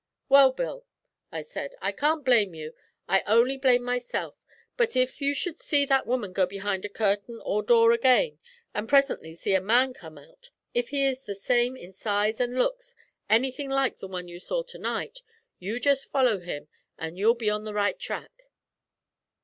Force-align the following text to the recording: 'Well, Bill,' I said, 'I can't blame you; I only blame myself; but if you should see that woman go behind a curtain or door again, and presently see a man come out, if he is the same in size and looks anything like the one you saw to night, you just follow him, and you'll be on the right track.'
'Well, 0.29 0.51
Bill,' 0.51 0.87
I 1.31 1.43
said, 1.43 1.75
'I 1.79 1.91
can't 1.91 2.25
blame 2.25 2.55
you; 2.55 2.73
I 3.07 3.21
only 3.27 3.55
blame 3.55 3.83
myself; 3.83 4.43
but 4.75 4.95
if 4.95 5.21
you 5.21 5.35
should 5.35 5.59
see 5.59 5.85
that 5.85 6.07
woman 6.07 6.33
go 6.33 6.47
behind 6.47 6.83
a 6.83 6.89
curtain 6.89 7.39
or 7.45 7.61
door 7.61 7.91
again, 7.91 8.39
and 8.73 8.89
presently 8.89 9.35
see 9.35 9.53
a 9.53 9.61
man 9.61 9.93
come 9.93 10.17
out, 10.17 10.49
if 10.73 10.89
he 10.89 11.05
is 11.05 11.25
the 11.25 11.35
same 11.35 11.77
in 11.77 11.93
size 11.93 12.39
and 12.39 12.57
looks 12.57 12.95
anything 13.29 13.69
like 13.69 13.99
the 13.99 14.07
one 14.07 14.27
you 14.27 14.39
saw 14.39 14.63
to 14.63 14.79
night, 14.79 15.21
you 15.59 15.79
just 15.79 16.09
follow 16.09 16.39
him, 16.39 16.67
and 16.97 17.19
you'll 17.19 17.35
be 17.35 17.51
on 17.51 17.63
the 17.63 17.73
right 17.75 17.99
track.' 17.99 18.49